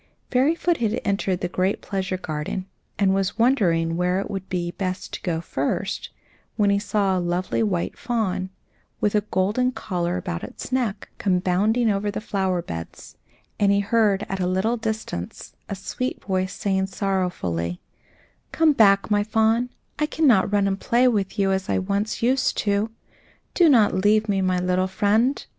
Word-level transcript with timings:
Fairyfoot 0.31 0.77
had 0.77 0.99
entered 1.05 1.41
the 1.41 1.47
great 1.47 1.79
pleasure 1.79 2.17
garden, 2.17 2.65
and 2.97 3.13
was 3.13 3.37
wondering 3.37 3.95
where 3.95 4.19
it 4.19 4.31
would 4.31 4.49
be 4.49 4.71
best 4.71 5.13
to 5.13 5.21
go 5.21 5.39
first, 5.39 6.09
when 6.55 6.71
he 6.71 6.79
saw 6.79 7.15
a 7.15 7.19
lovely 7.19 7.61
white 7.61 7.95
fawn, 7.95 8.49
with 8.99 9.13
a 9.13 9.21
golden 9.21 9.71
collar 9.71 10.17
about 10.17 10.43
its 10.43 10.71
neck, 10.71 11.09
come 11.19 11.37
bounding 11.37 11.87
over 11.87 12.09
the 12.09 12.19
flower 12.19 12.63
beds, 12.63 13.15
and 13.59 13.71
he 13.71 13.79
heard, 13.79 14.25
at 14.27 14.39
a 14.39 14.47
little 14.47 14.75
distance, 14.75 15.53
a 15.69 15.75
sweet 15.75 16.19
voice, 16.23 16.51
saying, 16.53 16.87
sorrowfully, 16.87 17.79
"Come 18.51 18.73
back, 18.73 19.11
my 19.11 19.23
fawn; 19.23 19.69
I 19.99 20.07
cannot 20.07 20.51
run 20.51 20.67
and 20.67 20.79
play 20.79 21.07
with 21.07 21.37
you 21.37 21.51
as 21.51 21.69
I 21.69 21.77
once 21.77 22.23
used 22.23 22.57
to. 22.65 22.89
Do 23.53 23.69
not 23.69 23.93
leave 23.93 24.27
me, 24.27 24.41
my 24.41 24.57
little 24.57 24.87
friend." 24.87 25.45